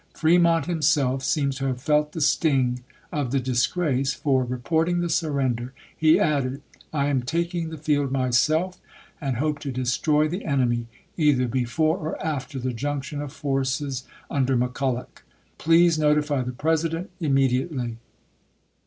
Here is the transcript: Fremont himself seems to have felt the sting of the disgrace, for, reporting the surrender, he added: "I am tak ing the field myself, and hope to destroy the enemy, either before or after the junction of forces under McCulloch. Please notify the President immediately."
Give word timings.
Fremont 0.15 0.65
himself 0.65 1.21
seems 1.23 1.57
to 1.57 1.65
have 1.67 1.79
felt 1.79 2.11
the 2.13 2.21
sting 2.21 2.81
of 3.11 3.29
the 3.29 3.39
disgrace, 3.39 4.15
for, 4.15 4.43
reporting 4.43 4.99
the 4.99 5.09
surrender, 5.09 5.73
he 5.95 6.19
added: 6.19 6.63
"I 6.91 7.05
am 7.05 7.21
tak 7.21 7.53
ing 7.53 7.69
the 7.69 7.77
field 7.77 8.11
myself, 8.11 8.81
and 9.21 9.35
hope 9.35 9.59
to 9.59 9.71
destroy 9.71 10.27
the 10.27 10.43
enemy, 10.43 10.87
either 11.17 11.47
before 11.47 11.97
or 11.97 12.25
after 12.25 12.57
the 12.57 12.73
junction 12.73 13.21
of 13.21 13.31
forces 13.31 14.05
under 14.27 14.57
McCulloch. 14.57 15.21
Please 15.59 15.99
notify 15.99 16.41
the 16.41 16.51
President 16.51 17.11
immediately." 17.19 17.97